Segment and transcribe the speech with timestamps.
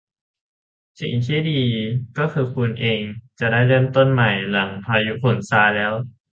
[1.01, 1.63] สิ่งที่ดี
[2.17, 2.99] ก็คือคุณเอง
[3.39, 5.93] จะได้เริ่มต้นใหม่หลังพายุฝนซาแล้ว